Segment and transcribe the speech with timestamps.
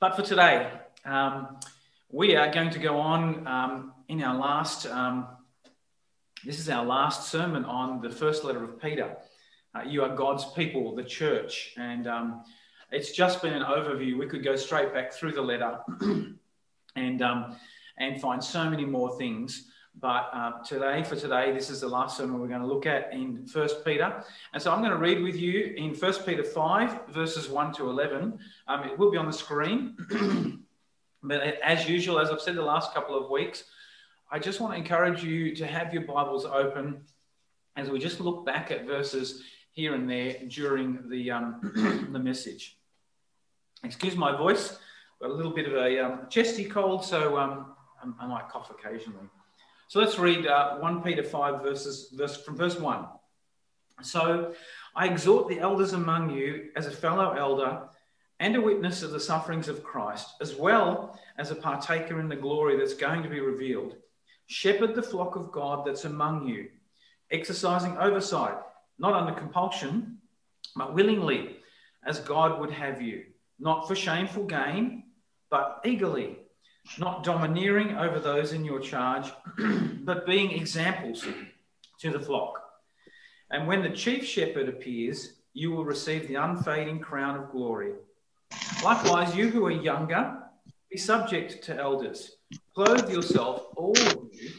[0.00, 0.66] But for today,
[1.04, 1.58] um,
[2.10, 5.26] we are going to go on um, in our last, um,
[6.42, 9.14] this is our last sermon on the first letter of Peter.
[9.74, 11.74] Uh, you are God's people, the church.
[11.76, 12.44] And um,
[12.90, 14.18] it's just been an overview.
[14.18, 15.80] We could go straight back through the letter
[16.96, 17.56] and, um,
[17.98, 19.69] and find so many more things.
[19.98, 23.12] But uh, today, for today, this is the last sermon we're going to look at
[23.12, 24.22] in First Peter.
[24.52, 27.90] And so I'm going to read with you in First Peter 5, verses 1 to
[27.90, 28.38] 11.
[28.68, 29.96] Um, it will be on the screen.
[31.22, 33.64] but as usual, as I've said the last couple of weeks,
[34.30, 37.02] I just want to encourage you to have your Bibles open
[37.76, 42.78] as we just look back at verses here and there during the, um, the message.
[43.82, 44.78] Excuse my voice,
[45.22, 47.74] a little bit of a um, chesty cold, so um,
[48.20, 49.26] I might cough occasionally.
[49.90, 53.06] So let's read uh, 1 Peter 5, verses, verse, from verse 1.
[54.02, 54.54] So
[54.94, 57.88] I exhort the elders among you as a fellow elder
[58.38, 62.36] and a witness of the sufferings of Christ, as well as a partaker in the
[62.36, 63.96] glory that's going to be revealed.
[64.46, 66.68] Shepherd the flock of God that's among you,
[67.32, 68.58] exercising oversight,
[69.00, 70.18] not under compulsion,
[70.76, 71.56] but willingly,
[72.06, 73.24] as God would have you,
[73.58, 75.02] not for shameful gain,
[75.50, 76.36] but eagerly
[76.98, 79.30] not domineering over those in your charge,
[80.00, 81.24] but being examples
[82.00, 82.62] to the flock.
[83.50, 87.92] And when the chief shepherd appears, you will receive the unfading crown of glory.
[88.84, 90.38] Likewise, you who are younger,
[90.90, 92.36] be subject to elders.
[92.74, 94.50] Clothe yourself, all of you,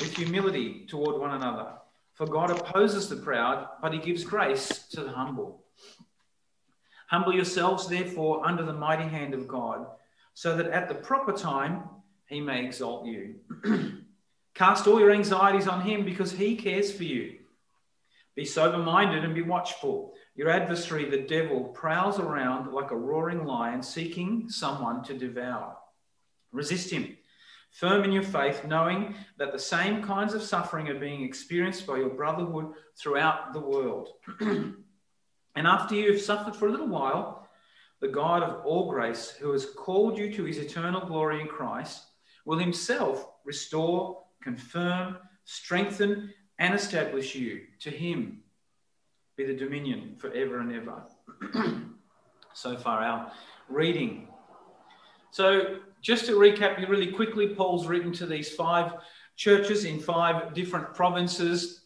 [0.00, 1.72] with humility toward one another.
[2.14, 5.64] For God opposes the proud, but he gives grace to the humble.
[7.08, 9.86] Humble yourselves, therefore, under the mighty hand of God
[10.36, 11.82] so that at the proper time
[12.26, 13.36] he may exalt you.
[14.54, 17.38] Cast all your anxieties on him because he cares for you.
[18.34, 20.12] Be sober minded and be watchful.
[20.34, 25.78] Your adversary, the devil, prowls around like a roaring lion seeking someone to devour.
[26.52, 27.16] Resist him,
[27.70, 31.96] firm in your faith, knowing that the same kinds of suffering are being experienced by
[31.96, 34.10] your brotherhood throughout the world.
[34.40, 34.76] and
[35.56, 37.45] after you have suffered for a little while,
[38.00, 42.04] the God of all grace, who has called you to his eternal glory in Christ,
[42.44, 47.62] will himself restore, confirm, strengthen, and establish you.
[47.80, 48.42] To him
[49.36, 51.02] be the dominion forever and ever.
[52.54, 53.32] so far, our
[53.68, 54.28] reading.
[55.30, 58.94] So, just to recap you really quickly, Paul's written to these five
[59.36, 61.82] churches in five different provinces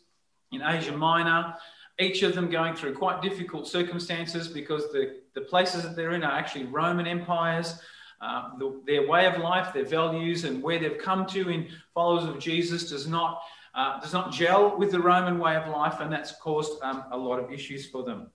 [0.53, 1.55] in Asia Minor
[2.01, 6.25] each of them going through quite difficult circumstances because the, the places that they're in
[6.25, 7.81] are actually Roman empires.
[8.23, 12.25] Uh, the, their way of life, their values, and where they've come to in followers
[12.25, 13.41] of Jesus does not
[13.75, 17.17] uh, does not gel with the Roman way of life, and that's caused um, a
[17.17, 18.31] lot of issues for them.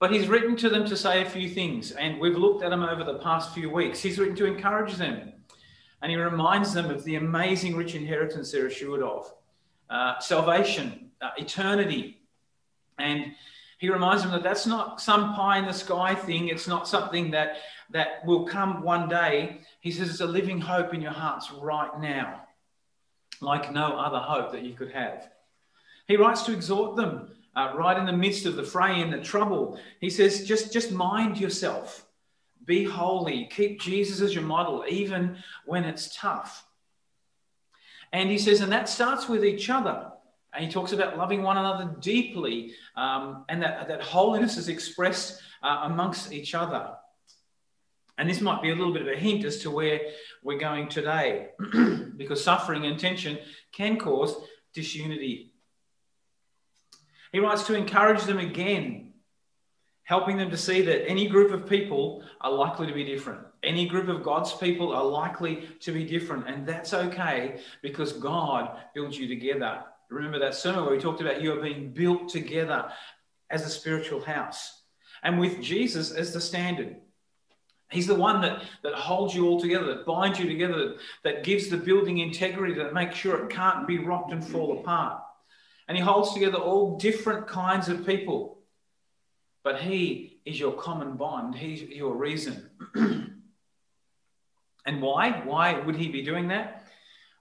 [0.00, 2.82] But he's written to them to say a few things, and we've looked at them
[2.82, 4.00] over the past few weeks.
[4.00, 5.32] He's written to encourage them,
[6.00, 9.32] and he reminds them of the amazing rich inheritance they're assured of
[9.90, 12.18] uh, salvation, uh, eternity.
[12.98, 13.32] And
[13.78, 16.48] he reminds them that that's not some pie in the sky thing.
[16.48, 17.56] It's not something that,
[17.90, 19.60] that will come one day.
[19.80, 22.42] He says it's a living hope in your hearts right now,
[23.40, 25.28] like no other hope that you could have.
[26.06, 29.18] He writes to exhort them uh, right in the midst of the fray and the
[29.18, 29.78] trouble.
[30.00, 32.06] He says, just, just mind yourself.
[32.64, 33.48] Be holy.
[33.50, 36.64] Keep Jesus as your model, even when it's tough.
[38.12, 40.12] And he says, and that starts with each other.
[40.54, 45.40] And he talks about loving one another deeply, um, and that, that holiness is expressed
[45.62, 46.90] uh, amongst each other.
[48.18, 50.00] And this might be a little bit of a hint as to where
[50.42, 51.48] we're going today,
[52.16, 53.38] because suffering and tension
[53.72, 54.36] can cause
[54.74, 55.54] disunity.
[57.32, 59.14] He writes to encourage them again,
[60.02, 63.40] helping them to see that any group of people are likely to be different.
[63.62, 68.76] Any group of God's people are likely to be different, and that's okay because God
[68.92, 72.90] builds you together Remember that sermon where we talked about you are being built together
[73.50, 74.82] as a spiritual house
[75.22, 76.96] and with Jesus as the standard.
[77.90, 80.94] He's the one that, that holds you all together, that binds you together,
[81.24, 85.22] that, gives the building integrity, that makes sure it can't be rocked and fall apart.
[85.88, 88.60] And he holds together all different kinds of people.
[89.62, 92.70] But he is your common bond, he's your reason.
[92.94, 93.42] and
[95.02, 95.42] why?
[95.44, 96.81] Why would he be doing that?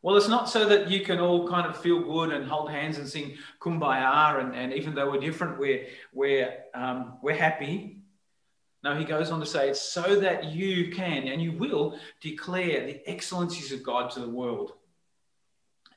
[0.04, 2.98] Well, it's not so that you can all kind of feel good and hold hands
[2.98, 8.02] and sing kumbaya, and, and even though we're different, we're, we're, um, we're happy.
[8.84, 12.84] No, he goes on to say it's so that you can and you will declare
[12.88, 14.74] the excellencies of God to the world.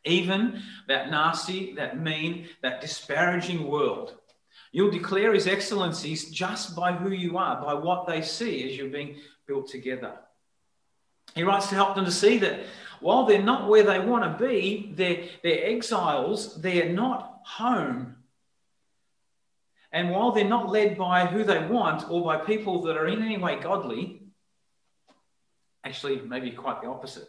[0.04, 4.16] Even that nasty, that mean, that disparaging world.
[4.70, 8.90] You'll declare his excellencies just by who you are, by what they see as you're
[8.90, 9.16] being
[9.46, 10.18] built together.
[11.34, 12.60] He writes to help them to see that
[13.04, 18.16] while they're not where they want to be, they're, they're exiles, they're not home.
[19.92, 23.22] And while they're not led by who they want or by people that are in
[23.22, 24.22] any way godly,
[25.84, 27.28] actually, maybe quite the opposite.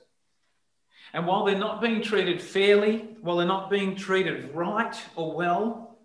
[1.12, 6.00] And while they're not being treated fairly, while they're not being treated right or well,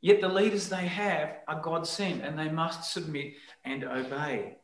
[0.00, 3.32] yet the leaders they have are God sent and they must submit
[3.64, 4.58] and obey.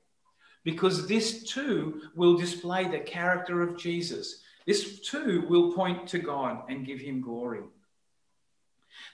[0.65, 4.43] Because this too will display the character of Jesus.
[4.67, 7.61] This too will point to God and give him glory.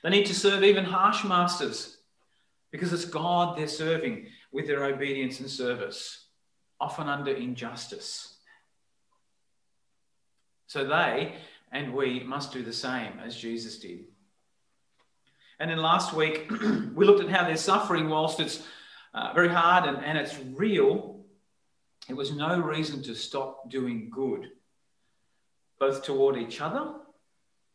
[0.03, 1.97] They need to serve even harsh masters
[2.71, 6.27] because it's God they're serving with their obedience and service,
[6.81, 8.37] often under injustice.
[10.67, 11.35] So they
[11.73, 14.05] and we must do the same as Jesus did.
[15.59, 16.51] And then last week,
[16.95, 18.63] we looked at how they're suffering whilst it's
[19.13, 21.20] uh, very hard and, and it's real.
[22.09, 24.49] It was no reason to stop doing good,
[25.79, 26.95] both toward each other,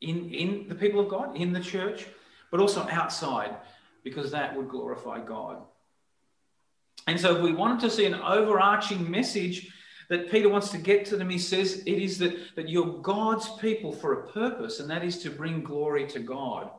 [0.01, 2.06] in, in the people of God, in the church,
[2.51, 3.56] but also outside,
[4.04, 5.62] because that would glorify God.
[7.07, 9.72] And so, if we wanted to see an overarching message
[10.10, 11.30] that Peter wants to get to them.
[11.30, 15.19] He says it is that, that you're God's people for a purpose, and that is
[15.19, 16.69] to bring glory to God.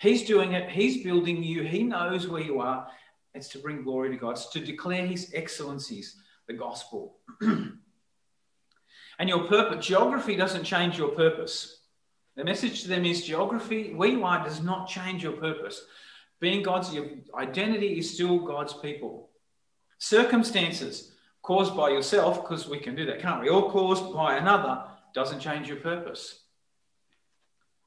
[0.00, 2.88] He's doing it, He's building you, He knows where you are.
[3.34, 6.16] It's to bring glory to God, it's to declare His excellencies,
[6.48, 7.18] the gospel.
[7.40, 7.78] and
[9.28, 11.82] your purpose, geography doesn't change your purpose.
[12.36, 15.84] The message to them is geography, where you are, does not change your purpose.
[16.40, 19.30] Being God's, your identity is still God's people.
[19.98, 21.12] Circumstances,
[21.42, 23.48] caused by yourself, because we can do that, can't we?
[23.48, 24.84] Or caused by another
[25.14, 26.44] doesn't change your purpose.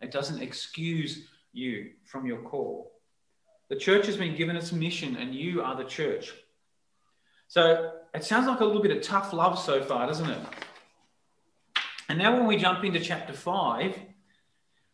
[0.02, 2.92] It doesn't excuse you from your call.
[3.70, 6.34] The church has been given its mission, and you are the church.
[7.52, 10.40] So it sounds like a little bit of tough love so far, doesn't it?
[12.08, 14.00] And now, when we jump into chapter 5,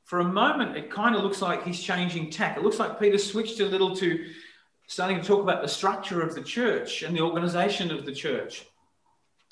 [0.06, 2.57] for a moment, it kind of looks like he's changing tack.
[2.57, 4.25] It looks like Peter switched a little to
[4.88, 8.65] starting to talk about the structure of the church and the organization of the church.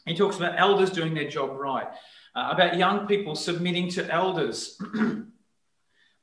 [0.08, 1.86] He talks about elders doing their job right,
[2.36, 4.82] uh, about young people submitting to elders.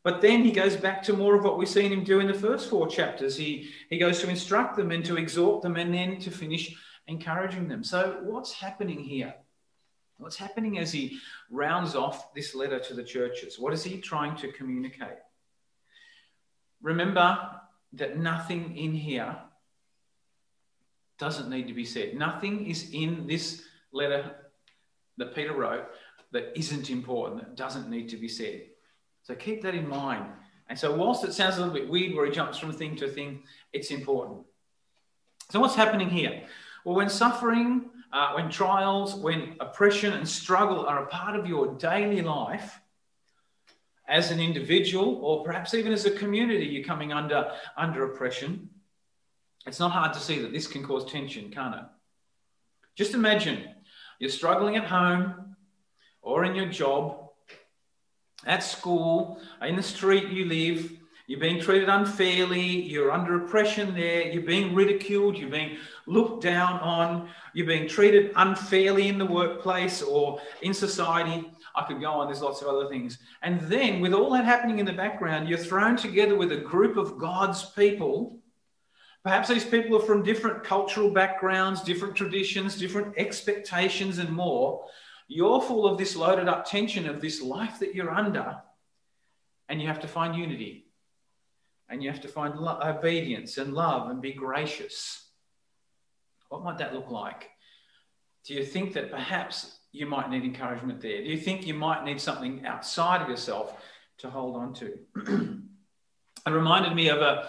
[0.04, 2.34] but then he goes back to more of what we've seen him do in the
[2.34, 3.36] first four chapters.
[3.36, 6.74] He, he goes to instruct them and to exhort them and then to finish
[7.06, 7.84] encouraging them.
[7.84, 9.34] So, what's happening here?
[10.18, 11.18] What's happening as he
[11.50, 13.58] rounds off this letter to the churches?
[13.58, 15.18] What is he trying to communicate?
[16.80, 17.60] Remember,
[17.94, 19.36] that nothing in here
[21.18, 22.14] doesn't need to be said.
[22.14, 24.34] Nothing is in this letter
[25.18, 25.84] that Peter wrote
[26.32, 28.62] that isn't important, that doesn't need to be said.
[29.22, 30.26] So keep that in mind.
[30.68, 33.08] And so, whilst it sounds a little bit weird where he jumps from thing to
[33.08, 33.42] thing,
[33.72, 34.40] it's important.
[35.50, 36.44] So, what's happening here?
[36.84, 41.74] Well, when suffering, uh, when trials, when oppression and struggle are a part of your
[41.74, 42.80] daily life,
[44.08, 48.68] as an individual or perhaps even as a community you're coming under under oppression
[49.66, 51.84] it's not hard to see that this can cause tension can't it
[52.94, 53.64] just imagine
[54.18, 55.56] you're struggling at home
[56.20, 57.21] or in your job
[58.46, 60.92] at school in the street you live
[61.26, 66.80] you're being treated unfairly you're under oppression there you're being ridiculed you're being looked down
[66.80, 72.26] on you're being treated unfairly in the workplace or in society I could go on,
[72.26, 73.18] there's lots of other things.
[73.42, 76.96] And then, with all that happening in the background, you're thrown together with a group
[76.96, 78.38] of God's people.
[79.24, 84.84] Perhaps these people are from different cultural backgrounds, different traditions, different expectations, and more.
[85.34, 88.58] You're full of this loaded up tension of this life that you're under,
[89.68, 90.86] and you have to find unity.
[91.88, 95.26] And you have to find lo- obedience and love and be gracious.
[96.50, 97.48] What might that look like?
[98.44, 101.22] Do you think that perhaps you might need encouragement there?
[101.22, 103.74] Do you think you might need something outside of yourself
[104.18, 104.98] to hold on to?
[106.46, 107.48] it reminded me of a,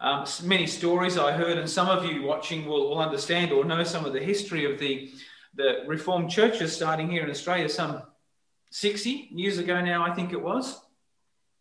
[0.00, 3.84] um, many stories I heard, and some of you watching will, will understand or know
[3.84, 5.12] some of the history of the,
[5.54, 8.02] the Reformed churches starting here in Australia some
[8.70, 10.80] 60 years ago now, I think it was.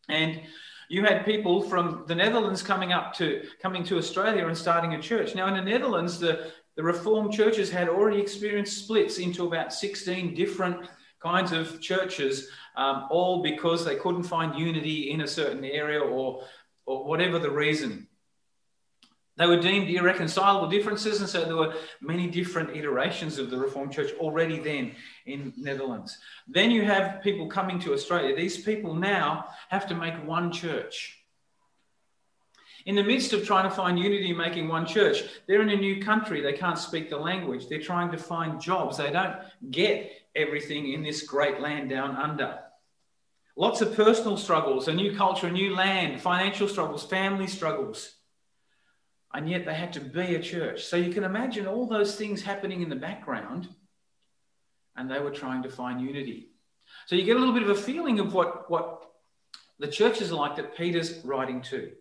[0.07, 0.41] And
[0.89, 5.01] you had people from the Netherlands coming up to coming to Australia and starting a
[5.01, 5.35] church.
[5.35, 10.33] Now in the Netherlands, the the Reformed churches had already experienced splits into about 16
[10.33, 10.87] different
[11.21, 16.43] kinds of churches, um, all because they couldn't find unity in a certain area or,
[16.85, 18.07] or whatever the reason.
[19.37, 23.93] They were deemed irreconcilable differences, and so there were many different iterations of the Reformed
[23.93, 24.93] Church already then
[25.25, 26.17] in Netherlands.
[26.47, 28.35] Then you have people coming to Australia.
[28.35, 31.17] These people now have to make one church.
[32.85, 36.01] In the midst of trying to find unity, making one church, they're in a new
[36.01, 36.41] country.
[36.41, 37.67] They can't speak the language.
[37.67, 38.97] They're trying to find jobs.
[38.97, 39.37] They don't
[39.69, 42.59] get everything in this great land down under.
[43.55, 48.15] Lots of personal struggles, a new culture, a new land, financial struggles, family struggles.
[49.33, 50.83] And yet they had to be a church.
[50.83, 53.69] So you can imagine all those things happening in the background,
[54.95, 56.49] and they were trying to find unity.
[57.05, 59.09] So you get a little bit of a feeling of what, what
[59.79, 61.91] the church is like that Peter's writing to.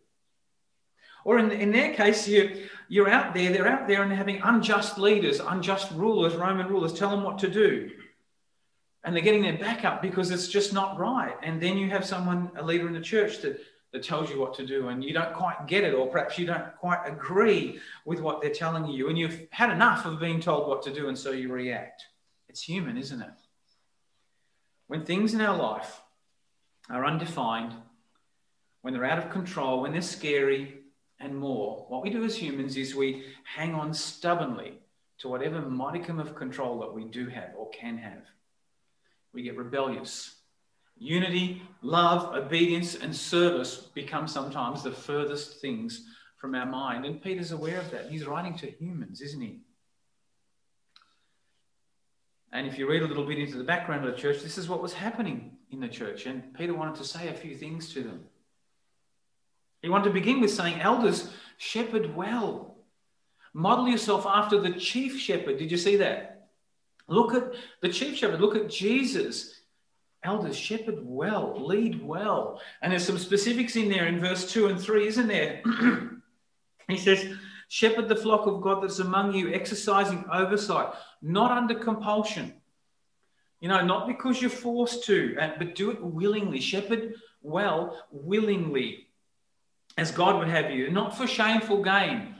[1.24, 4.98] Or in, in their case, you, you're out there, they're out there and having unjust
[4.98, 7.90] leaders, unjust rulers, Roman rulers, tell them what to do.
[9.04, 11.36] And they're getting their back up because it's just not right.
[11.42, 13.60] And then you have someone, a leader in the church, that,
[13.92, 16.46] that tells you what to do, and you don't quite get it, or perhaps you
[16.46, 20.68] don't quite agree with what they're telling you, and you've had enough of being told
[20.68, 22.04] what to do, and so you react.
[22.48, 23.30] It's human, isn't it?
[24.86, 26.00] When things in our life
[26.88, 27.74] are undefined,
[28.82, 30.76] when they're out of control, when they're scary,
[31.20, 34.78] and more, what we do as humans is we hang on stubbornly
[35.18, 38.22] to whatever modicum of control that we do have or can have.
[39.34, 40.34] We get rebellious.
[41.00, 46.04] Unity, love, obedience, and service become sometimes the furthest things
[46.36, 47.06] from our mind.
[47.06, 48.10] And Peter's aware of that.
[48.10, 49.60] He's writing to humans, isn't he?
[52.52, 54.68] And if you read a little bit into the background of the church, this is
[54.68, 56.26] what was happening in the church.
[56.26, 58.24] And Peter wanted to say a few things to them.
[59.80, 62.76] He wanted to begin with saying, Elders, shepherd well.
[63.54, 65.56] Model yourself after the chief shepherd.
[65.56, 66.48] Did you see that?
[67.08, 68.40] Look at the chief shepherd.
[68.40, 69.59] Look at Jesus.
[70.22, 72.60] Elders, shepherd well, lead well.
[72.82, 75.62] And there's some specifics in there in verse 2 and 3, isn't there?
[76.88, 77.24] he says,
[77.68, 82.52] Shepherd the flock of God that's among you, exercising oversight, not under compulsion.
[83.60, 86.60] You know, not because you're forced to, but do it willingly.
[86.60, 89.06] Shepherd well, willingly
[89.96, 92.34] as God would have you, not for shameful gain.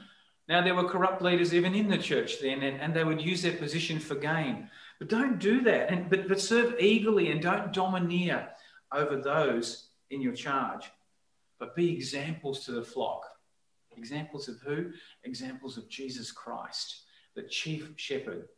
[0.49, 3.43] Now, there were corrupt leaders even in the church then, and, and they would use
[3.43, 4.69] their position for gain.
[5.01, 8.51] But don't do that, and, but, but serve eagerly and don't domineer
[8.95, 10.91] over those in your charge,
[11.59, 13.25] but be examples to the flock.
[13.97, 14.93] Examples of who?
[15.25, 17.03] Examples of Jesus Christ,
[17.35, 18.49] the chief shepherd.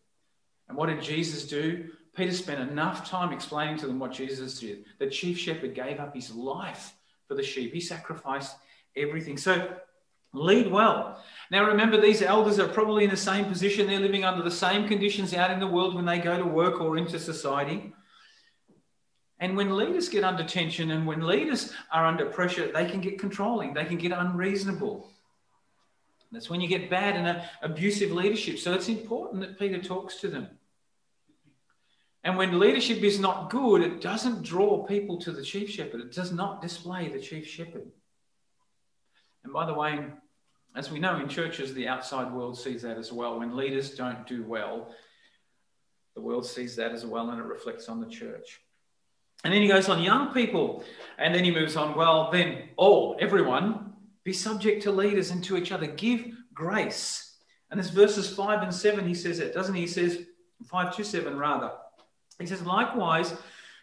[0.69, 1.89] And what did Jesus do?
[2.15, 4.85] Peter spent enough time explaining to them what Jesus did.
[4.99, 6.95] The chief shepherd gave up his life
[7.29, 8.57] for the sheep, he sacrificed
[8.97, 9.39] everything.
[9.39, 9.75] So
[10.35, 11.23] lead well.
[11.53, 13.87] Now, remember, these elders are probably in the same position.
[13.87, 16.81] They're living under the same conditions out in the world when they go to work
[16.81, 17.93] or into society.
[19.39, 23.19] And when leaders get under tension and when leaders are under pressure, they can get
[23.19, 25.11] controlling, they can get unreasonable.
[26.31, 28.59] That's when you get bad and abusive leadership.
[28.59, 30.49] So it's important that Peter talks to them.
[32.25, 36.01] And when leadership is not good, it doesn't draw people to the chief shepherd.
[36.01, 37.93] It does not display the chief shepherd.
[39.45, 40.03] And by the way,
[40.75, 43.39] as we know in churches, the outside world sees that as well.
[43.39, 44.95] When leaders don't do well,
[46.15, 48.61] the world sees that as well and it reflects on the church.
[49.45, 50.85] And then he goes on, young people.
[51.19, 53.93] And then he moves on, well, then all, everyone,
[54.25, 55.87] be subject to leaders and to each other.
[55.87, 57.37] Give grace.
[57.71, 59.83] And this verses 5 and 7, he says it, doesn't he?
[59.83, 60.25] He says,
[60.71, 61.73] 5 to 7 rather.
[62.39, 63.35] He says, likewise,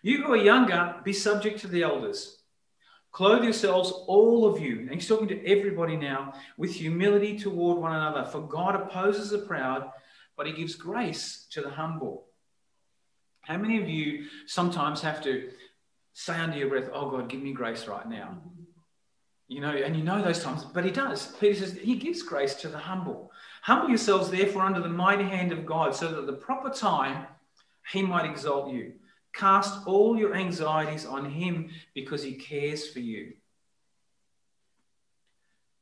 [0.01, 2.38] you who are younger, be subject to the elders.
[3.19, 7.93] Clothe yourselves, all of you, and he's talking to everybody now, with humility toward one
[7.93, 8.23] another.
[8.23, 9.91] For God opposes the proud,
[10.37, 12.27] but he gives grace to the humble.
[13.41, 15.49] How many of you sometimes have to
[16.13, 18.37] say under your breath, Oh God, give me grace right now?
[19.49, 21.35] You know, and you know those times, but he does.
[21.41, 23.33] Peter says he gives grace to the humble.
[23.63, 27.27] Humble yourselves, therefore, under the mighty hand of God, so that at the proper time
[27.91, 28.93] he might exalt you.
[29.33, 33.33] Cast all your anxieties on him because he cares for you.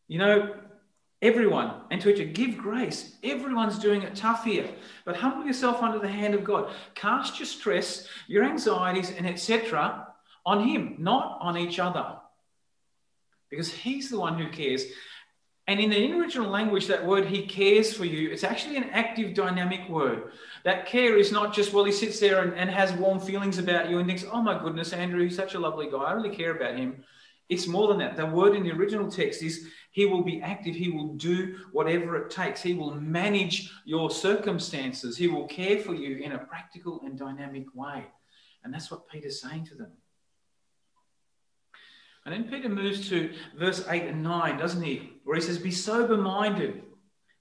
[0.07, 0.55] You know,
[1.21, 3.15] everyone, and to give grace.
[3.23, 4.69] Everyone's doing it tough here,
[5.05, 6.71] but humble yourself under the hand of God.
[6.95, 10.07] Cast your stress, your anxieties, and etc.
[10.45, 12.17] on him, not on each other,
[13.49, 14.85] because he's the one who cares.
[15.69, 19.33] And in the original language, that word he cares for you, it's actually an active,
[19.33, 20.31] dynamic word.
[20.63, 23.89] That care is not just, well, he sits there and, and has warm feelings about
[23.89, 25.97] you and thinks, oh my goodness, Andrew, he's such a lovely guy.
[25.97, 27.03] I really care about him.
[27.49, 28.15] It's more than that.
[28.15, 30.75] The word in the original text is he will be active.
[30.75, 32.61] He will do whatever it takes.
[32.61, 35.17] He will manage your circumstances.
[35.17, 38.05] He will care for you in a practical and dynamic way.
[38.63, 39.91] And that's what Peter's saying to them.
[42.27, 45.13] And then Peter moves to verse 8 and 9, doesn't he?
[45.23, 46.83] Where he says, Be sober minded,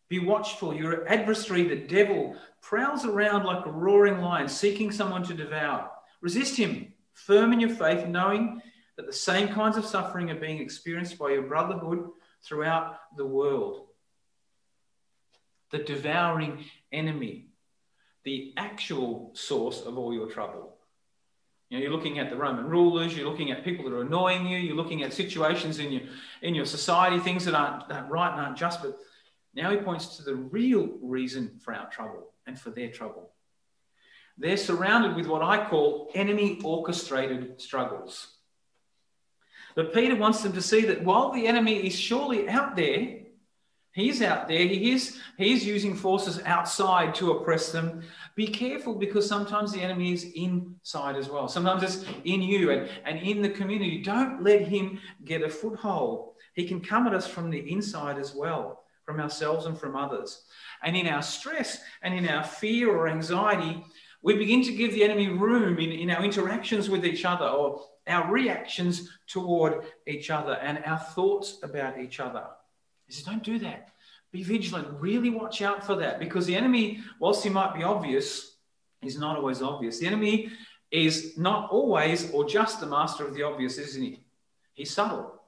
[0.08, 0.72] be watchful.
[0.72, 5.90] Your adversary, the devil, prowls around like a roaring lion, seeking someone to devour.
[6.20, 8.62] Resist him, firm in your faith, knowing
[8.96, 12.08] that the same kinds of suffering are being experienced by your brotherhood
[12.44, 13.88] throughout the world.
[15.72, 17.48] The devouring enemy,
[18.22, 20.75] the actual source of all your trouble.
[21.68, 24.46] You know, you're looking at the Roman rulers, you're looking at people that are annoying
[24.46, 26.02] you, you're looking at situations in your,
[26.42, 28.82] in your society, things that aren't, aren't right and aren't just.
[28.82, 28.96] But
[29.54, 33.30] now he points to the real reason for our trouble and for their trouble.
[34.38, 38.34] They're surrounded with what I call enemy orchestrated struggles.
[39.74, 43.18] But Peter wants them to see that while the enemy is surely out there,
[43.92, 48.02] he's out there, he is, he's using forces outside to oppress them.
[48.36, 51.48] Be careful because sometimes the enemy is inside as well.
[51.48, 54.02] Sometimes it's in you and, and in the community.
[54.02, 56.34] Don't let him get a foothold.
[56.52, 60.44] He can come at us from the inside as well, from ourselves and from others.
[60.82, 63.82] And in our stress and in our fear or anxiety,
[64.22, 67.86] we begin to give the enemy room in, in our interactions with each other or
[68.06, 72.44] our reactions toward each other and our thoughts about each other.
[73.06, 73.90] He says, don't do that.
[74.36, 75.00] Be vigilant.
[75.00, 78.56] Really watch out for that because the enemy, whilst he might be obvious,
[79.00, 79.98] is not always obvious.
[79.98, 80.50] The enemy
[80.90, 84.20] is not always or just the master of the obvious, isn't he?
[84.74, 85.40] He's subtle.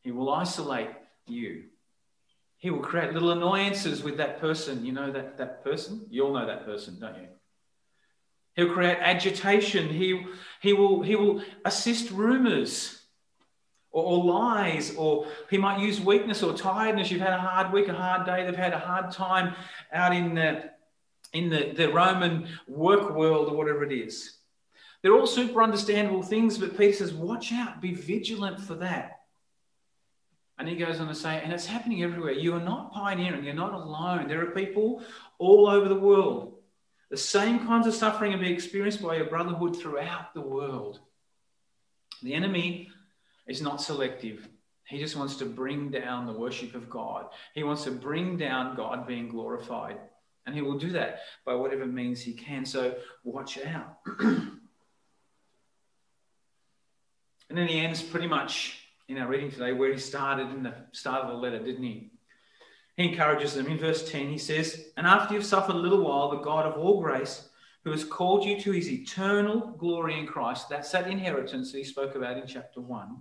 [0.00, 0.88] He will isolate
[1.26, 1.64] you.
[2.56, 4.82] He will create little annoyances with that person.
[4.86, 6.06] You know that, that person?
[6.08, 7.28] You all know that person, don't you?
[8.54, 9.90] He'll create agitation.
[9.90, 10.24] He,
[10.62, 12.95] he, will, he will assist rumors
[13.96, 17.10] or, or, lies, or he might use weakness or tiredness.
[17.10, 18.44] You've had a hard week, a hard day.
[18.44, 19.54] They've had a hard time
[19.92, 20.70] out in the,
[21.32, 24.36] in the, the Roman work world or whatever it is.
[25.02, 29.20] They're all super understandable things, but Peter says, watch out, be vigilant for that.
[30.58, 32.32] And he goes on to say, and it's happening everywhere.
[32.32, 34.28] You are not pioneering, you're not alone.
[34.28, 35.02] There are people
[35.38, 36.56] all over the world
[37.08, 40.98] the same kinds of suffering are being experienced by your brotherhood throughout the world.
[42.22, 42.90] The enemy
[43.46, 44.48] is not selective.
[44.86, 47.26] He just wants to bring down the worship of God.
[47.54, 49.98] He wants to bring down God being glorified.
[50.46, 52.64] And he will do that by whatever means he can.
[52.64, 53.98] So watch out.
[54.20, 54.60] and
[57.50, 61.22] then he ends pretty much in our reading today where he started in the start
[61.22, 62.10] of the letter, didn't he?
[62.96, 63.66] He encourages them.
[63.66, 66.78] In verse 10, he says, And after you've suffered a little while, the God of
[66.78, 67.48] all grace,
[67.84, 71.84] who has called you to his eternal glory in Christ, that's that inheritance that he
[71.84, 73.16] spoke about in chapter 1,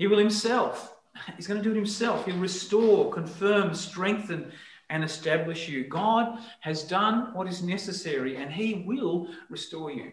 [0.00, 0.96] he will himself,
[1.36, 2.24] he's going to do it himself.
[2.24, 4.50] He'll restore, confirm, strengthen,
[4.88, 5.84] and establish you.
[5.84, 10.12] God has done what is necessary, and he will restore you.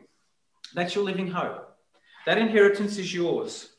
[0.76, 1.74] That's your living hope.
[2.26, 3.70] That inheritance is yours.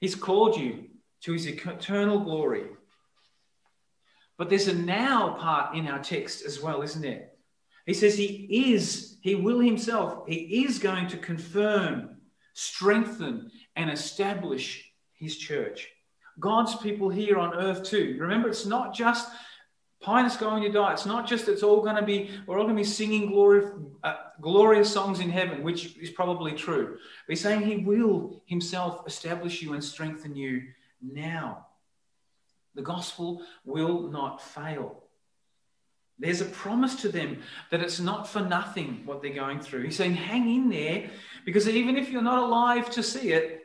[0.00, 0.86] He's called you
[1.20, 2.64] to his eternal glory.
[4.36, 7.28] But there's a now part in our text as well, isn't there?
[7.86, 12.16] He says he is, he will himself, he is going to confirm,
[12.54, 15.88] strengthen, and establish his church.
[16.40, 18.16] God's people here on earth too.
[18.18, 19.30] Remember, it's not just
[20.04, 20.92] the sky when you die.
[20.92, 23.66] It's not just it's all going to be we're all going to be singing glory,
[24.02, 26.98] uh, glorious songs in heaven, which is probably true.
[27.26, 30.62] But he's saying he will himself establish you and strengthen you
[31.00, 31.66] now.
[32.74, 35.04] The gospel will not fail.
[36.18, 39.82] There's a promise to them that it's not for nothing what they're going through.
[39.82, 41.10] He's saying, hang in there,
[41.44, 43.63] because even if you're not alive to see it,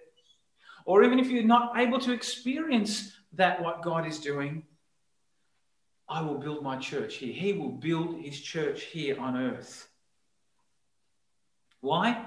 [0.89, 4.63] or even if you're not able to experience that, what God is doing,
[6.09, 7.31] I will build my church here.
[7.31, 9.87] He will build his church here on earth.
[11.81, 12.25] Why?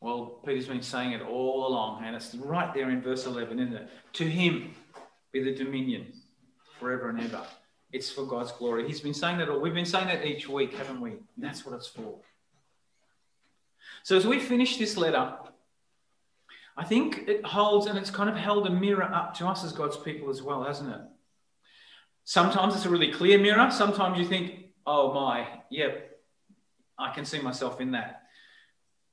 [0.00, 3.74] Well, Peter's been saying it all along, and it's right there in verse 11, isn't
[3.74, 3.90] it?
[4.14, 4.74] To him
[5.30, 6.06] be the dominion
[6.80, 7.42] forever and ever.
[7.92, 8.86] It's for God's glory.
[8.86, 11.10] He's been saying that, or we've been saying that each week, haven't we?
[11.10, 12.14] And that's what it's for.
[14.04, 15.34] So as we finish this letter,
[16.76, 19.72] I think it holds and it's kind of held a mirror up to us as
[19.72, 21.00] God's people as well, hasn't it?
[22.24, 23.70] Sometimes it's a really clear mirror.
[23.70, 26.18] Sometimes you think, oh my, yep,
[26.98, 28.22] I can see myself in that.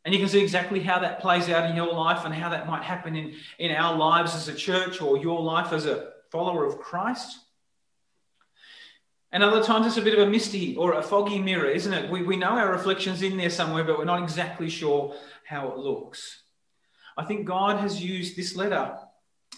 [0.05, 2.67] And you can see exactly how that plays out in your life and how that
[2.67, 6.65] might happen in, in our lives as a church or your life as a follower
[6.65, 7.39] of Christ.
[9.31, 12.09] And other times it's a bit of a misty or a foggy mirror, isn't it?
[12.09, 15.13] We, we know our reflections in there somewhere, but we're not exactly sure
[15.45, 16.43] how it looks.
[17.19, 18.95] I think God has used this letter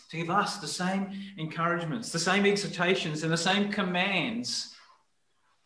[0.10, 4.76] to give us the same encouragements, the same exhortations, and the same commands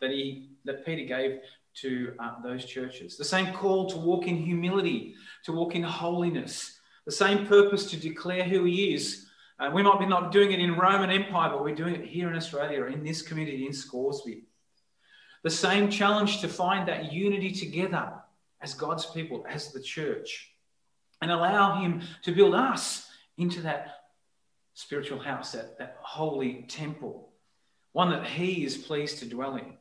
[0.02, 1.40] that he that Peter gave
[1.76, 3.16] to uh, those churches.
[3.16, 7.96] The same call to walk in humility, to walk in holiness, the same purpose to
[7.96, 9.26] declare who He is.
[9.58, 12.28] Uh, we might be not doing it in Roman Empire, but we're doing it here
[12.28, 14.42] in Australia, in this community in Scoresby.
[15.44, 18.12] The same challenge to find that unity together
[18.60, 20.52] as God's people, as the church,
[21.26, 24.02] and allow Him to build us into that
[24.74, 27.32] spiritual house, that, that holy temple,
[27.90, 29.72] one that He is pleased to dwell in.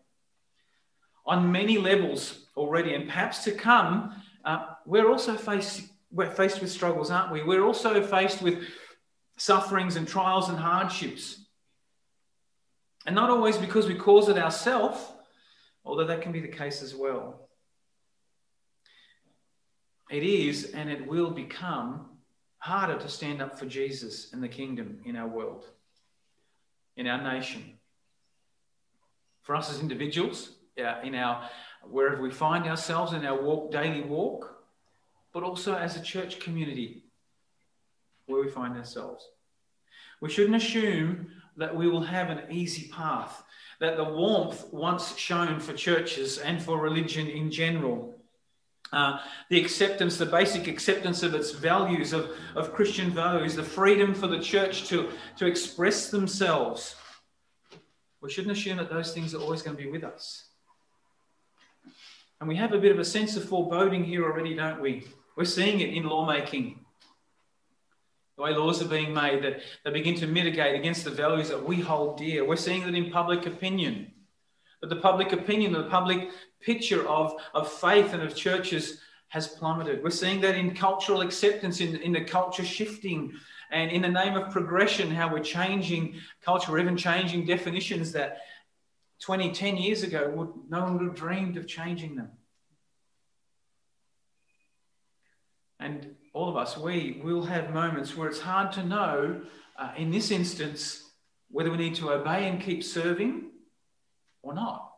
[1.27, 6.71] On many levels already, and perhaps to come, uh, we're also faced, we're faced with
[6.71, 7.43] struggles, aren't we?
[7.43, 8.63] We're also faced with
[9.37, 11.45] sufferings and trials and hardships.
[13.05, 14.99] And not always because we cause it ourselves,
[15.83, 17.44] although that can be the case as well.
[20.09, 22.05] It is and it will become
[22.57, 25.65] harder to stand up for Jesus and the kingdom in our world,
[26.95, 27.73] in our nation.
[29.41, 31.49] For us as individuals, in our
[31.83, 34.63] wherever we find ourselves in our walk, daily walk,
[35.33, 37.03] but also as a church community
[38.25, 39.27] where we find ourselves.
[40.21, 43.43] We shouldn't assume that we will have an easy path,
[43.79, 48.14] that the warmth once shown for churches and for religion in general,
[48.95, 54.13] uh, the acceptance, the basic acceptance of its values, of, of Christian values, the freedom
[54.13, 56.95] for the church to, to express themselves.
[58.21, 60.45] We shouldn't assume that those things are always going to be with us.
[62.39, 65.05] And we have a bit of a sense of foreboding here already, don't we?
[65.37, 66.79] We're seeing it in lawmaking
[68.35, 71.65] the way laws are being made that they begin to mitigate against the values that
[71.65, 72.45] we hold dear.
[72.45, 74.11] We're seeing that in public opinion,
[74.81, 76.29] that the public opinion, the public
[76.61, 80.03] picture of, of faith and of churches has plummeted.
[80.03, 83.33] We're seeing that in cultural acceptance, in, in the culture shifting,
[83.71, 88.41] and in the name of progression, how we're changing culture, or even changing definitions that
[89.21, 92.29] 20, 10 years ago, would, no one would have dreamed of changing them.
[95.79, 99.41] And all of us, we will have moments where it's hard to know,
[99.77, 101.03] uh, in this instance,
[101.49, 103.51] whether we need to obey and keep serving
[104.45, 104.91] or not.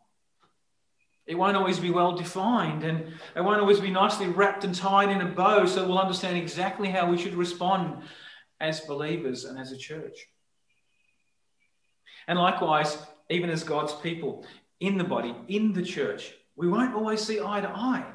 [1.25, 5.09] It won't always be well defined and it won't always be nicely wrapped and tied
[5.09, 8.03] in a bow so we'll understand exactly how we should respond
[8.59, 10.27] as believers and as a church.
[12.27, 12.97] And likewise,
[13.29, 14.45] even as God's people
[14.79, 18.05] in the body, in the church, we won't always see eye to eye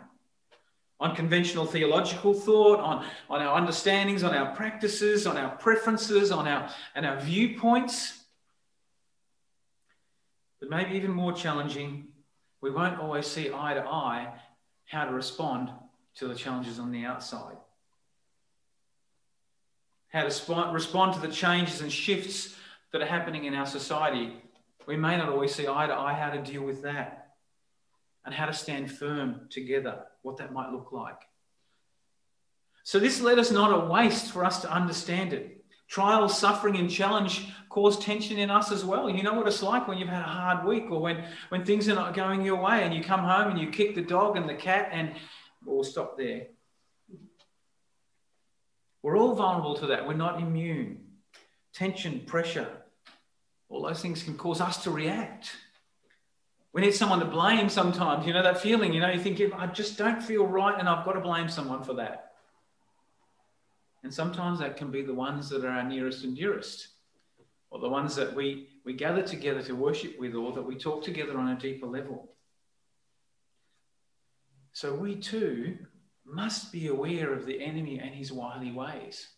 [1.00, 6.46] on conventional theological thought, on, on our understandings, on our practices, on our preferences, on
[6.46, 8.21] our, and our viewpoints.
[10.62, 12.06] But maybe even more challenging,
[12.60, 14.32] we won't always see eye to eye
[14.84, 15.70] how to respond
[16.14, 17.56] to the challenges on the outside.
[20.12, 22.54] How to respond to the changes and shifts
[22.92, 24.40] that are happening in our society.
[24.86, 27.32] We may not always see eye to eye how to deal with that
[28.24, 31.22] and how to stand firm together, what that might look like.
[32.84, 35.61] So, this letter's not a waste for us to understand it.
[35.92, 39.10] Trial, suffering, and challenge cause tension in us as well.
[39.10, 41.86] You know what it's like when you've had a hard week or when, when things
[41.86, 44.48] are not going your way and you come home and you kick the dog and
[44.48, 45.10] the cat, and
[45.66, 46.46] well, we'll stop there.
[49.02, 50.08] We're all vulnerable to that.
[50.08, 51.00] We're not immune.
[51.74, 52.68] Tension, pressure,
[53.68, 55.50] all those things can cause us to react.
[56.72, 58.26] We need someone to blame sometimes.
[58.26, 61.04] You know that feeling, you know, you think, I just don't feel right and I've
[61.04, 62.31] got to blame someone for that.
[64.02, 66.88] And sometimes that can be the ones that are our nearest and dearest,
[67.70, 71.04] or the ones that we, we gather together to worship with, or that we talk
[71.04, 72.32] together on a deeper level.
[74.72, 75.78] So we too
[76.24, 79.28] must be aware of the enemy and his wily ways.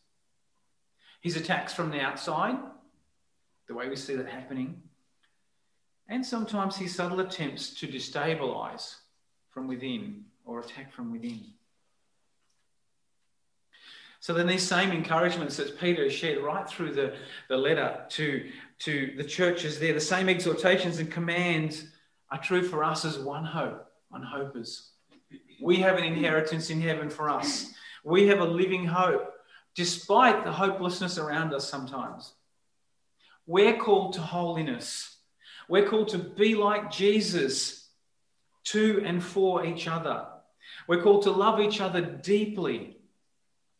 [1.21, 2.57] His attacks from the outside,
[3.67, 4.83] the way we see that happening,
[6.09, 8.97] and sometimes his subtle attempts to destabilize
[9.51, 11.45] from within or attack from within.
[14.25, 17.15] So then these same encouragements that Peter shared right through the,
[17.51, 21.85] the letter to, to the churches there, the same exhortations and commands
[22.31, 24.93] are true for us as one hope, one hopers.
[25.61, 27.75] We have an inheritance in heaven for us.
[28.03, 29.31] We have a living hope,
[29.75, 32.33] despite the hopelessness around us sometimes.
[33.47, 35.19] We're called to holiness.
[35.69, 37.91] We're called to be like Jesus
[38.69, 40.25] to and for each other.
[40.89, 42.94] We're called to love each other deeply.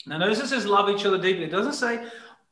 [0.07, 1.45] Now, notice it says love each other deeply.
[1.45, 2.07] It doesn't say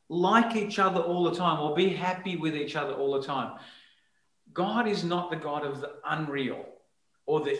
[0.09, 3.57] like each other all the time or be happy with each other all the time.
[4.53, 6.65] God is not the God of the unreal
[7.25, 7.59] or the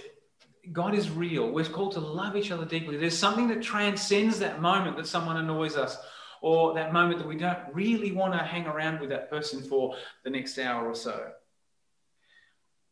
[0.72, 1.52] God is real.
[1.52, 2.96] We're called to love each other deeply.
[2.96, 5.98] There's something that transcends that moment that someone annoys us
[6.42, 9.96] or that moment that we don't really want to hang around with that person for
[10.24, 11.32] the next hour or so.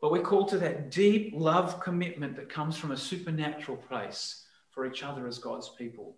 [0.02, 4.86] But we're called to that deep love commitment that comes from a supernatural place for
[4.86, 6.16] each other as God's people.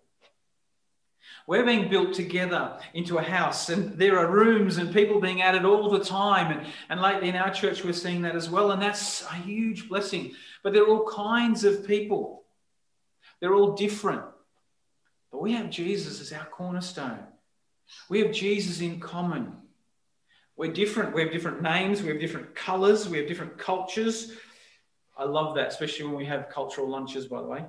[1.46, 5.64] We're being built together into a house, and there are rooms and people being added
[5.64, 6.58] all the time.
[6.58, 8.70] And, and lately in our church, we're seeing that as well.
[8.70, 10.32] And that's a huge blessing.
[10.62, 12.44] But there are all kinds of people,
[13.40, 14.22] they're all different.
[15.30, 17.18] But we have Jesus as our cornerstone.
[18.08, 19.52] We have Jesus in common.
[20.56, 21.14] We're different.
[21.14, 22.00] We have different names.
[22.00, 23.08] We have different colors.
[23.08, 24.32] We have different cultures.
[25.16, 27.64] I love that, especially when we have cultural lunches, by the way.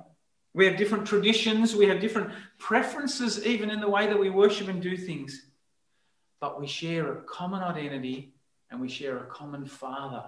[0.56, 1.76] We have different traditions.
[1.76, 5.42] We have different preferences, even in the way that we worship and do things.
[6.40, 8.32] But we share a common identity
[8.70, 10.24] and we share a common Father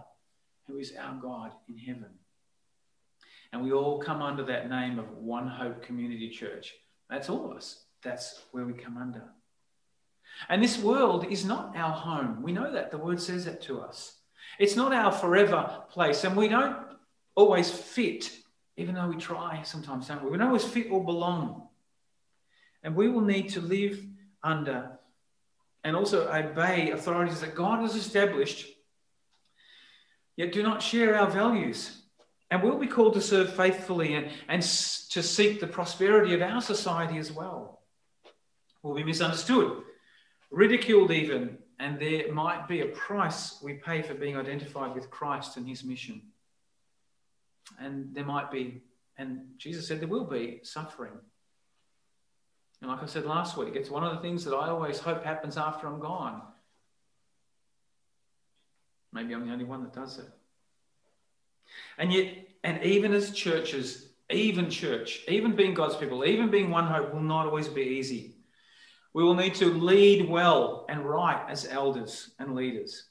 [0.66, 2.10] who is our God in heaven.
[3.54, 6.74] And we all come under that name of One Hope Community Church.
[7.08, 7.84] That's all of us.
[8.02, 9.24] That's where we come under.
[10.50, 12.42] And this world is not our home.
[12.42, 12.90] We know that.
[12.90, 14.16] The word says that to us.
[14.58, 16.24] It's not our forever place.
[16.24, 16.76] And we don't
[17.34, 18.30] always fit,
[18.78, 20.30] even though we try sometimes, don't we?
[20.30, 21.68] We don't always fit or belong.
[22.84, 24.00] And we will need to live
[24.42, 24.92] under
[25.82, 28.66] and also obey authorities that God has established,
[30.36, 32.02] yet do not share our values.
[32.50, 36.60] And we'll be called to serve faithfully and, and to seek the prosperity of our
[36.60, 37.82] society as well.
[38.82, 39.82] We'll be misunderstood,
[40.50, 45.56] ridiculed even, and there might be a price we pay for being identified with Christ
[45.56, 46.22] and his mission.
[47.80, 48.82] And there might be,
[49.16, 51.12] and Jesus said there will be suffering.
[52.80, 55.24] And like I said last week, it's one of the things that I always hope
[55.24, 56.42] happens after I'm gone.
[59.12, 60.28] Maybe I'm the only one that does it.
[61.98, 66.86] And yet, and even as churches, even church, even being God's people, even being one
[66.86, 68.36] hope will not always be easy.
[69.14, 73.04] We will need to lead well and right as elders and leaders.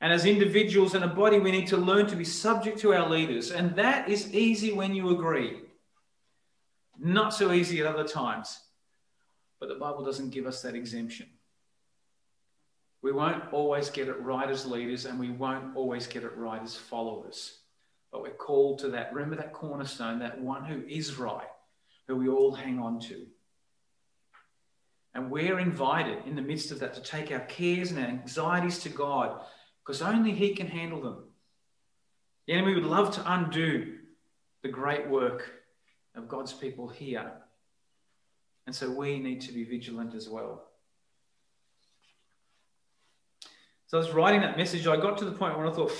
[0.00, 3.08] And as individuals and a body, we need to learn to be subject to our
[3.08, 3.50] leaders.
[3.50, 5.60] And that is easy when you agree.
[6.98, 8.60] Not so easy at other times.
[9.58, 11.26] But the Bible doesn't give us that exemption.
[13.02, 16.62] We won't always get it right as leaders, and we won't always get it right
[16.62, 17.58] as followers.
[18.10, 19.12] But we're called to that.
[19.12, 21.46] Remember that cornerstone, that one who is right,
[22.06, 23.26] who we all hang on to.
[25.14, 28.78] And we're invited in the midst of that to take our cares and our anxieties
[28.80, 29.42] to God
[29.88, 31.24] because only He can handle them.
[32.46, 33.96] The enemy would love to undo
[34.62, 35.50] the great work
[36.14, 37.32] of God's people here.
[38.66, 40.66] And so we need to be vigilant as well.
[43.86, 44.86] So I was writing that message.
[44.86, 45.92] I got to the point where I thought,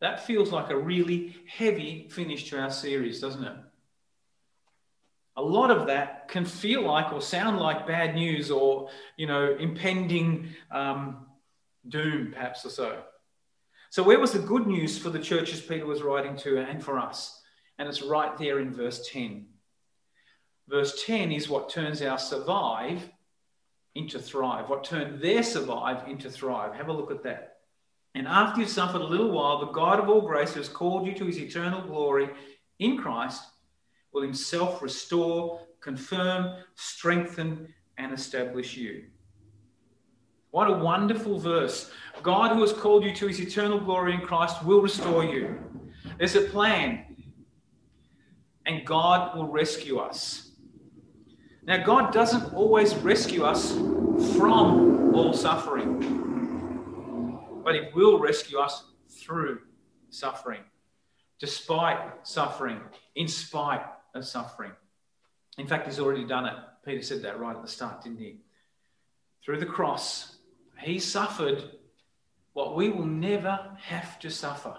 [0.00, 3.56] that feels like a really heavy finish to our series, doesn't it?
[5.36, 9.54] A lot of that can feel like or sound like bad news or, you know,
[9.56, 11.23] impending um,
[11.88, 13.02] doom, perhaps or so.
[13.90, 16.98] So, where was the good news for the churches Peter was writing to and for
[16.98, 17.40] us?
[17.78, 19.46] And it's right there in verse 10.
[20.68, 23.08] Verse 10 is what turns our survive
[23.94, 26.74] into thrive, what turned their survive into thrive.
[26.74, 27.58] Have a look at that.
[28.14, 31.06] And after you've suffered a little while, the God of all grace who has called
[31.06, 32.30] you to his eternal glory
[32.78, 33.42] in Christ
[34.12, 39.04] will himself restore, confirm, strengthen, and establish you.
[40.54, 41.90] What a wonderful verse.
[42.22, 45.58] God, who has called you to his eternal glory in Christ, will restore you.
[46.16, 47.16] There's a plan,
[48.64, 50.52] and God will rescue us.
[51.64, 53.72] Now, God doesn't always rescue us
[54.36, 55.90] from all suffering,
[57.64, 59.58] but He will rescue us through
[60.10, 60.60] suffering,
[61.40, 62.80] despite suffering,
[63.16, 64.70] in spite of suffering.
[65.58, 66.54] In fact, He's already done it.
[66.84, 68.36] Peter said that right at the start, didn't he?
[69.44, 70.33] Through the cross,
[70.78, 71.70] he suffered
[72.52, 74.76] what we will never have to suffer.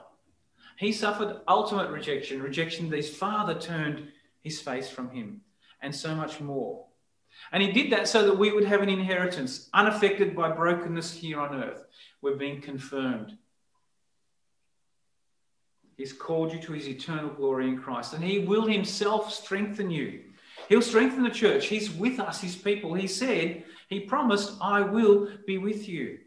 [0.77, 4.09] He suffered ultimate rejection, rejection that his father turned
[4.41, 5.41] his face from him,
[5.81, 6.85] and so much more.
[7.51, 11.39] And he did that so that we would have an inheritance unaffected by brokenness here
[11.39, 11.83] on earth.
[12.21, 13.37] We're being confirmed.
[15.97, 20.23] He's called you to his eternal glory in Christ, and he will himself strengthen you.
[20.67, 21.67] He'll strengthen the church.
[21.67, 22.93] He's with us, his people.
[22.93, 26.19] He said, He promised, I will be with you.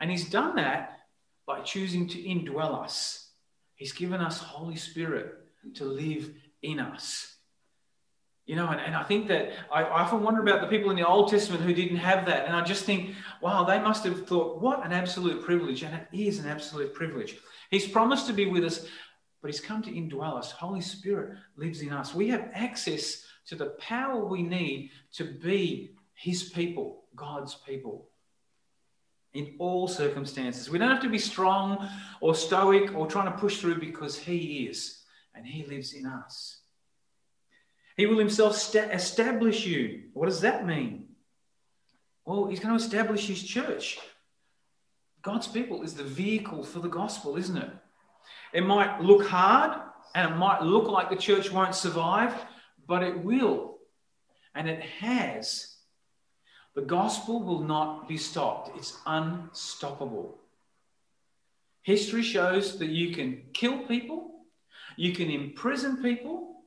[0.00, 0.98] And He's done that
[1.46, 3.30] by choosing to indwell us.
[3.74, 5.34] He's given us Holy Spirit
[5.74, 6.30] to live
[6.62, 7.34] in us.
[8.46, 10.96] You know, and, and I think that I, I often wonder about the people in
[10.96, 12.46] the Old Testament who didn't have that.
[12.46, 15.82] And I just think, wow, they must have thought, what an absolute privilege.
[15.82, 17.36] And it is an absolute privilege.
[17.70, 18.86] He's promised to be with us
[19.40, 20.50] but He's come to indwell us.
[20.52, 22.14] Holy Spirit lives in us.
[22.14, 28.08] We have access to the power we need to be His people, God's people,
[29.34, 30.70] in all circumstances.
[30.70, 31.88] We don't have to be strong
[32.20, 35.02] or stoic or trying to push through because He is,
[35.34, 36.60] and He lives in us.
[37.96, 40.04] He will Himself st- establish you.
[40.12, 41.06] What does that mean?
[42.24, 43.98] Well, He's going to establish His church.
[45.22, 47.70] God's people is the vehicle for the gospel, isn't it?
[48.52, 49.80] It might look hard
[50.14, 52.32] and it might look like the church won't survive,
[52.90, 53.78] but it will.
[54.56, 55.76] And it has
[56.74, 60.38] The gospel will not be stopped, it's unstoppable.
[61.82, 64.44] History shows that you can kill people,
[64.96, 66.64] you can imprison people,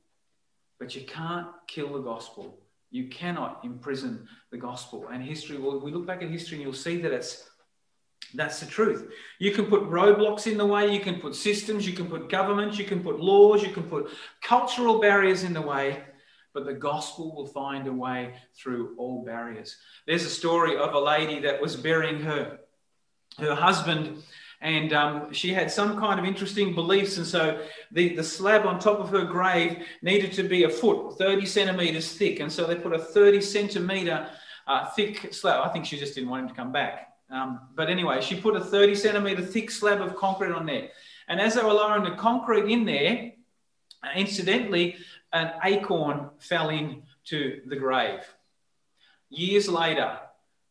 [0.79, 2.57] but you can't kill the gospel.
[2.91, 5.07] You cannot imprison the gospel.
[5.11, 7.49] And history, well, we look back at history and you'll see that it's
[8.33, 9.11] that's the truth.
[9.39, 12.77] You can put roadblocks in the way, you can put systems, you can put governments,
[12.77, 14.09] you can put laws, you can put
[14.41, 16.03] cultural barriers in the way,
[16.53, 19.77] but the gospel will find a way through all barriers.
[20.05, 22.59] There's a story of a lady that was burying her
[23.39, 24.21] her husband
[24.63, 27.17] and um, she had some kind of interesting beliefs.
[27.17, 27.61] And so
[27.91, 32.13] the, the slab on top of her grave needed to be a foot, 30 centimeters
[32.13, 32.39] thick.
[32.39, 34.29] And so they put a 30 centimeter
[34.65, 35.67] uh, thick slab.
[35.67, 37.09] I think she just didn't want him to come back.
[37.29, 40.87] Um, but anyway, she put a 30 centimeter thick slab of concrete on there.
[41.27, 43.33] And as they were lowering the concrete in there,
[44.15, 44.95] incidentally,
[45.33, 48.21] an acorn fell into the grave.
[49.29, 50.19] Years later,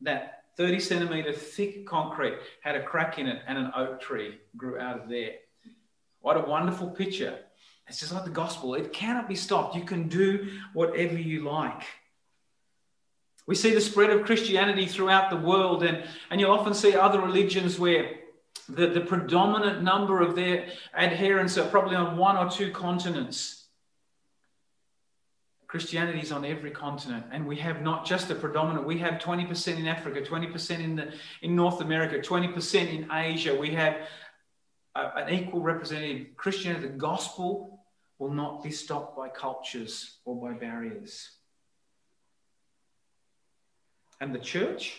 [0.02, 4.78] that 30 centimeter thick concrete had a crack in it and an oak tree grew
[4.78, 5.32] out of there.
[6.20, 7.38] What a wonderful picture.
[7.88, 8.74] It's just like the gospel.
[8.74, 9.74] It cannot be stopped.
[9.74, 11.82] You can do whatever you like.
[13.46, 17.20] We see the spread of Christianity throughout the world, and, and you'll often see other
[17.20, 18.12] religions where
[18.68, 23.61] the, the predominant number of their adherents are probably on one or two continents.
[25.72, 28.86] Christianity is on every continent, and we have not just a predominant.
[28.86, 33.58] We have 20% in Africa, 20% in the in North America, 20% in Asia.
[33.58, 33.96] We have
[34.94, 36.36] a, an equal representative.
[36.36, 37.86] Christianity, the gospel
[38.18, 41.30] will not be stopped by cultures or by barriers.
[44.20, 44.98] And the church,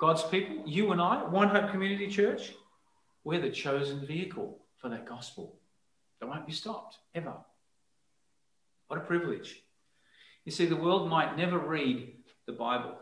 [0.00, 2.50] God's people, you and I, One Hope Community Church,
[3.22, 5.54] we're the chosen vehicle for that gospel.
[6.18, 7.34] That won't be stopped ever.
[8.88, 9.62] What a privilege.
[10.44, 12.12] You see, the world might never read
[12.46, 12.94] the Bible,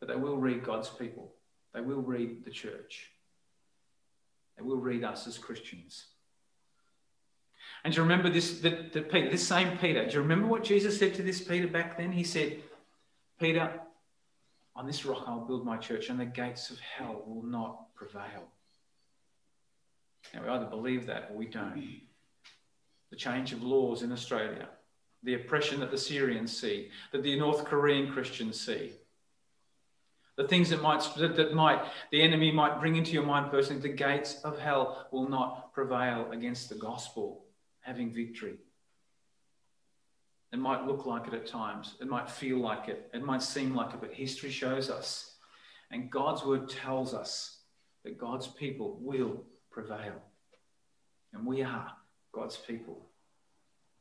[0.00, 1.32] but they will read God's people.
[1.74, 3.10] They will read the church.
[4.56, 6.06] They will read us as Christians.
[7.84, 10.06] And do you remember this, the, the Peter, this same Peter?
[10.06, 12.12] Do you remember what Jesus said to this Peter back then?
[12.12, 12.60] He said,
[13.38, 13.80] Peter,
[14.74, 18.48] on this rock I'll build my church, and the gates of hell will not prevail.
[20.34, 22.00] Now, we either believe that or we don't.
[23.10, 24.68] The change of laws in Australia,
[25.22, 28.92] the oppression that the Syrians see, that the North Korean Christians see,
[30.36, 33.88] the things that might that might the enemy might bring into your mind personally, the
[33.88, 37.46] gates of hell will not prevail against the gospel
[37.80, 38.56] having victory.
[40.52, 41.96] It might look like it at times.
[42.00, 43.10] It might feel like it.
[43.12, 45.36] It might seem like it, but history shows us.
[45.90, 47.58] And God's word tells us
[48.04, 50.22] that God's people will prevail.
[51.32, 51.92] And we are
[52.32, 53.06] God's people.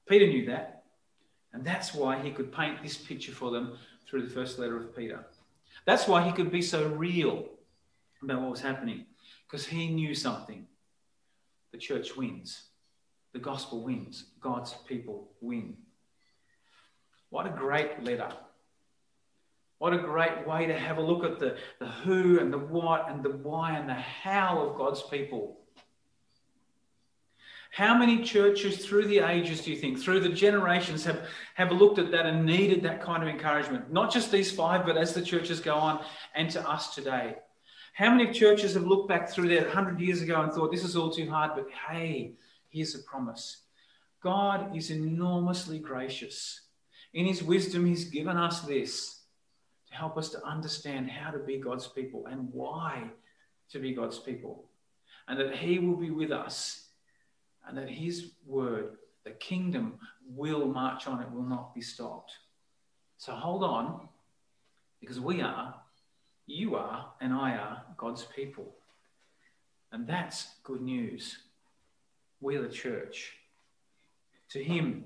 [0.07, 0.83] Peter knew that.
[1.55, 4.93] And that's why he could paint this picture for them through the first letter of
[4.93, 5.25] Peter.
[5.85, 7.45] That's why he could be so real
[8.21, 9.05] about what was happening,
[9.47, 10.67] because he knew something.
[11.71, 12.63] The church wins,
[13.31, 15.77] the gospel wins, God's people win.
[17.29, 18.31] What a great letter.
[19.77, 23.09] What a great way to have a look at the, the who and the what
[23.09, 25.57] and the why and the how of God's people.
[27.75, 31.99] How many churches through the ages do you think, through the generations, have, have looked
[31.99, 33.91] at that and needed that kind of encouragement?
[33.91, 36.01] Not just these five, but as the churches go on
[36.35, 37.35] and to us today.
[37.91, 40.95] How many churches have looked back through that 100 years ago and thought, this is
[40.95, 42.35] all too hard, but hey,
[42.69, 43.63] here's a promise.
[44.23, 46.61] God is enormously gracious.
[47.13, 49.19] In his wisdom, he's given us this
[49.89, 53.09] to help us to understand how to be God's people and why
[53.71, 54.63] to be God's people.
[55.27, 56.84] And that he will be with us
[57.67, 62.31] and that his word, the kingdom, will march on, it will not be stopped.
[63.17, 64.07] So hold on,
[64.99, 65.75] because we are,
[66.47, 68.75] you are, and I are God's people.
[69.91, 71.37] And that's good news.
[72.41, 73.33] We're the church.
[74.49, 75.05] To him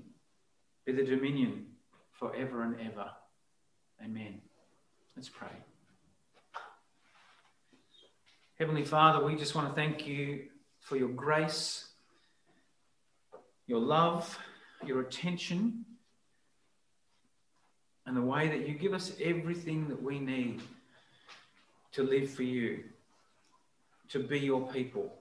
[0.84, 1.66] be the dominion
[2.12, 3.10] forever and ever.
[4.04, 4.40] Amen.
[5.16, 5.48] Let's pray.
[8.58, 10.44] Heavenly Father, we just want to thank you
[10.80, 11.89] for your grace,
[13.70, 14.36] your love,
[14.84, 15.84] your attention,
[18.04, 20.60] and the way that you give us everything that we need
[21.92, 22.80] to live for you,
[24.08, 25.14] to be your people.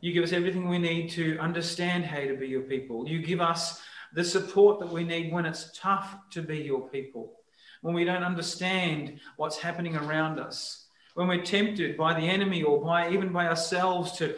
[0.00, 3.06] You give us everything we need to understand how to be your people.
[3.06, 3.82] You give us
[4.14, 7.34] the support that we need when it's tough to be your people,
[7.82, 12.82] when we don't understand what's happening around us, when we're tempted by the enemy or
[12.82, 14.34] by even by ourselves to,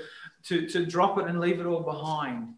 [0.48, 2.54] to, to drop it and leave it all behind.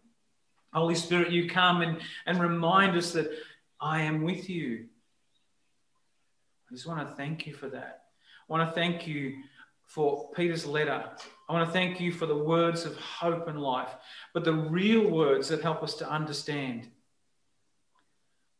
[0.73, 3.31] Holy Spirit, you come and, and remind us that
[3.81, 4.85] I am with you.
[6.69, 8.03] I just want to thank you for that.
[8.47, 9.37] I want to thank you
[9.85, 11.03] for Peter's letter.
[11.49, 13.89] I want to thank you for the words of hope and life,
[14.35, 16.87] but the real words that help us to understand.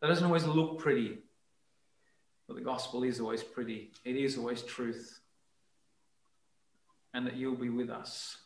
[0.02, 1.20] That doesn't always look pretty,
[2.48, 3.92] but the gospel is always pretty.
[4.04, 5.20] It is always truth.
[7.14, 8.38] And that you'll be with us.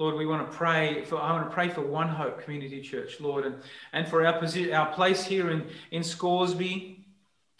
[0.00, 3.20] Lord, we want to pray for, I want to pray for One Hope Community Church,
[3.20, 3.56] Lord, and,
[3.92, 7.04] and for our, position, our place here in, in Scoresby,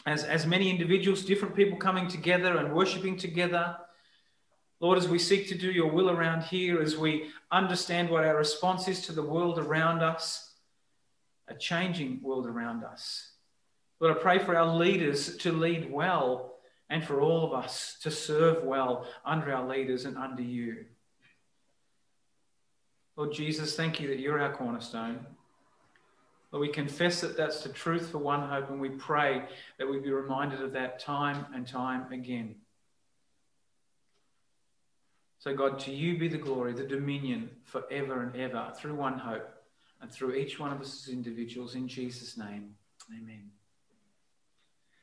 [0.06, 3.76] as, as many individuals, different people coming together and worshiping together.
[4.80, 8.38] Lord, as we seek to do your will around here, as we understand what our
[8.38, 10.54] response is to the world around us,
[11.46, 13.32] a changing world around us.
[14.00, 16.54] Lord, I pray for our leaders to lead well
[16.88, 20.86] and for all of us to serve well under our leaders and under you.
[23.20, 25.26] Lord Jesus, thank you that you're our cornerstone.
[26.50, 29.42] Lord, we confess that that's the truth for One Hope, and we pray
[29.78, 32.54] that we be reminded of that time and time again.
[35.38, 39.50] So, God, to you be the glory, the dominion forever and ever through One Hope
[40.00, 41.74] and through each one of us as individuals.
[41.74, 42.74] In Jesus' name,
[43.14, 43.50] amen.